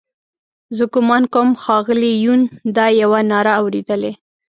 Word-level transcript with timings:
زه 0.77 0.83
ګومان 0.93 1.23
کوم 1.33 1.49
ښاغلي 1.63 2.11
یون 2.25 2.41
دا 2.75 2.85
یوه 3.01 3.19
ناره 3.31 3.51
اورېدلې. 3.61 4.11